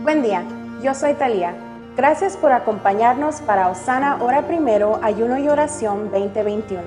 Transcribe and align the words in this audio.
Buen 0.00 0.22
día, 0.22 0.44
yo 0.80 0.94
soy 0.94 1.14
Talía. 1.14 1.54
Gracias 1.96 2.36
por 2.36 2.52
acompañarnos 2.52 3.40
para 3.40 3.68
Osana 3.68 4.22
Hora 4.22 4.42
Primero, 4.42 5.00
Ayuno 5.02 5.38
y 5.38 5.48
Oración 5.48 6.12
2021. 6.12 6.84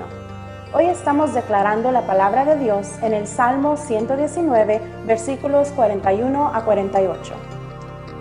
Hoy 0.73 0.85
estamos 0.85 1.33
declarando 1.33 1.91
la 1.91 2.07
palabra 2.07 2.45
de 2.45 2.55
Dios 2.55 2.87
en 3.01 3.13
el 3.13 3.27
Salmo 3.27 3.75
119, 3.75 4.81
versículos 5.05 5.71
41 5.71 6.55
a 6.55 6.63
48. 6.63 7.33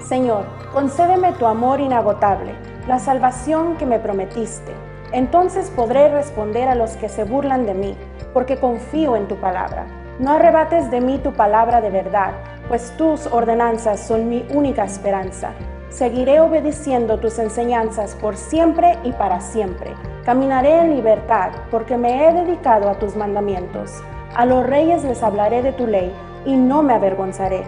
Señor, 0.01 0.45
concédeme 0.73 1.35
tu 1.35 1.47
amor 1.47 1.79
inagotable, 1.79 2.53
la 2.89 2.99
salvación 2.99 3.77
que 3.77 3.87
me 3.87 4.01
prometiste. 4.01 4.73
Entonces 5.13 5.71
podré 5.71 6.09
responder 6.09 6.69
a 6.69 6.75
los 6.75 6.97
que 6.97 7.09
se 7.09 7.23
burlan 7.23 7.65
de 7.65 7.75
mí, 7.75 7.97
porque 8.35 8.59
confío 8.59 9.15
en 9.15 9.29
tu 9.29 9.37
palabra. 9.37 9.87
No 10.19 10.33
arrebates 10.33 10.91
de 10.91 11.01
mí 11.01 11.19
tu 11.19 11.33
palabra 11.33 11.81
de 11.81 11.91
verdad 11.91 12.33
pues 12.71 12.97
tus 12.97 13.27
ordenanzas 13.27 13.99
son 13.99 14.29
mi 14.29 14.47
única 14.55 14.85
esperanza. 14.85 15.51
Seguiré 15.89 16.39
obedeciendo 16.39 17.19
tus 17.19 17.41
enseñanzas 17.41 18.15
por 18.15 18.37
siempre 18.37 18.97
y 19.03 19.11
para 19.11 19.41
siempre. 19.41 19.93
Caminaré 20.25 20.79
en 20.79 20.95
libertad 20.95 21.51
porque 21.73 21.97
me 21.97 22.29
he 22.29 22.33
dedicado 22.33 22.89
a 22.89 22.95
tus 22.95 23.17
mandamientos. 23.17 24.01
A 24.37 24.47
los 24.47 24.65
reyes 24.65 25.03
les 25.03 25.21
hablaré 25.21 25.63
de 25.63 25.73
tu 25.73 25.89
ley 25.89 26.15
y 26.47 26.55
no 26.55 26.85
me 26.85 26.95
avergonzaré. 26.95 27.65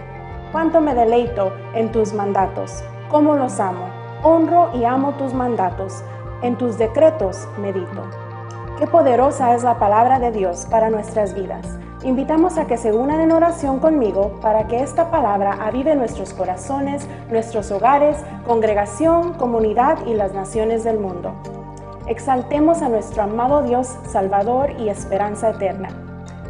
Cuánto 0.53 0.79
me 0.79 0.95
deleito 0.95 1.51
en 1.73 1.91
tus 1.91 2.13
mandatos, 2.13 2.81
cómo 3.09 3.35
los 3.35 3.59
amo. 3.59 3.89
Honro 4.23 4.69
y 4.73 4.85
amo 4.85 5.15
tus 5.15 5.33
mandatos. 5.33 6.01
En 6.43 6.57
tus 6.57 6.77
decretos 6.77 7.45
medito. 7.57 8.09
Qué 8.79 8.87
poderosa 8.87 9.53
es 9.53 9.63
la 9.63 9.77
palabra 9.77 10.19
de 10.19 10.31
Dios 10.31 10.65
para 10.71 10.89
nuestras 10.89 11.33
vidas. 11.33 11.77
Invitamos 12.03 12.57
a 12.57 12.67
que 12.67 12.75
se 12.75 12.91
unan 12.91 13.21
en 13.21 13.31
oración 13.31 13.79
conmigo 13.79 14.37
para 14.41 14.67
que 14.67 14.83
esta 14.83 15.09
palabra 15.09 15.53
avive 15.65 15.95
nuestros 15.95 16.33
corazones, 16.33 17.07
nuestros 17.29 17.71
hogares, 17.71 18.17
congregación, 18.45 19.35
comunidad 19.35 20.05
y 20.05 20.13
las 20.13 20.33
naciones 20.33 20.83
del 20.83 20.99
mundo. 20.99 21.33
Exaltemos 22.07 22.81
a 22.81 22.89
nuestro 22.89 23.23
amado 23.23 23.63
Dios, 23.63 23.95
Salvador 24.11 24.71
y 24.77 24.89
esperanza 24.89 25.51
eterna. 25.51 25.89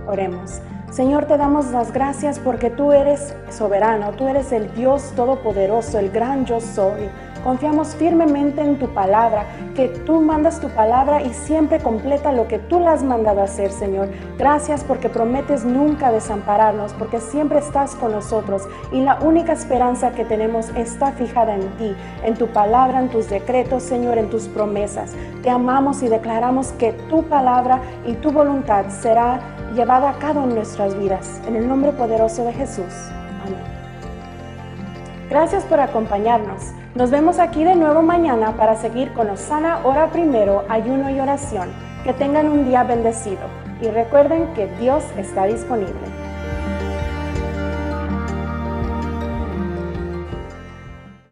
Oremos. 0.08 0.60
Señor, 0.90 1.26
te 1.26 1.38
damos 1.38 1.68
las 1.68 1.94
gracias 1.94 2.40
porque 2.40 2.72
tú 2.72 2.92
eres 2.92 3.36
soberano, 3.52 4.12
tú 4.14 4.28
eres 4.28 4.52
el 4.52 4.74
Dios 4.74 5.14
todopoderoso, 5.16 6.00
el 6.00 6.10
gran 6.10 6.46
yo 6.46 6.60
soy 6.62 7.10
Confiamos 7.44 7.96
firmemente 7.96 8.62
en 8.62 8.80
tu 8.80 8.88
palabra, 8.94 9.46
que 9.76 9.90
tú 9.90 10.22
mandas 10.22 10.62
tu 10.62 10.70
palabra 10.70 11.22
y 11.22 11.34
siempre 11.34 11.80
completa 11.80 12.32
lo 12.32 12.48
que 12.48 12.60
tú 12.60 12.80
la 12.80 12.94
has 12.94 13.04
mandado 13.04 13.42
hacer, 13.42 13.72
Señor. 13.72 14.08
Gracias 14.38 14.84
porque 14.84 15.10
prometes 15.10 15.66
nunca 15.66 16.12
desampararnos, 16.12 16.94
porque 16.94 17.20
siempre 17.20 17.60
estás 17.60 17.96
con 17.96 18.14
nosotros 18.14 18.64
y 18.92 19.02
la 19.02 19.20
única 19.20 19.54
esperanza 19.54 20.12
que 20.12 20.24
tenemos 20.24 20.70
está 20.76 21.12
fijada 21.12 21.56
en 21.56 21.70
ti, 21.78 21.96
en 22.24 22.36
tu 22.36 22.48
palabra, 22.48 23.00
en 23.00 23.10
tus 23.10 23.30
decretos, 23.30 23.84
Señor, 23.84 24.18
en 24.18 24.30
tus 24.30 24.48
promesas. 24.48 25.14
Te 25.42 25.50
amamos 25.50 26.02
y 26.02 26.08
declaramos 26.08 26.72
que 26.74 26.94
tu 27.10 27.24
palabra 27.24 27.82
y 28.06 28.14
tu 28.14 28.32
voluntad 28.32 28.86
será 28.90 29.40
llevada 29.76 30.12
a 30.12 30.20
cabo 30.20 30.44
en 30.44 30.56
nuestras 30.56 30.98
vidas. 30.98 31.42
En 31.48 31.56
el 31.56 31.68
nombre 31.68 31.92
poderoso 31.92 32.46
de 32.46 32.54
Jesús. 32.54 32.94
Amén. 33.46 33.83
Gracias 35.30 35.64
por 35.64 35.80
acompañarnos. 35.80 36.74
Nos 36.96 37.10
vemos 37.10 37.40
aquí 37.40 37.64
de 37.64 37.76
nuevo 37.76 38.02
mañana 38.02 38.56
para 38.58 38.76
seguir 38.76 39.14
con 39.14 39.30
Osana 39.30 39.80
Hora 39.84 40.12
Primero, 40.12 40.64
Ayuno 40.70 41.10
y 41.10 41.20
Oración. 41.20 41.70
Que 42.04 42.14
tengan 42.14 42.50
un 42.50 42.66
día 42.66 42.84
bendecido 42.84 43.42
y 43.82 43.88
recuerden 43.88 44.54
que 44.54 44.68
Dios 44.80 45.04
está 45.18 45.46
disponible. 45.46 46.13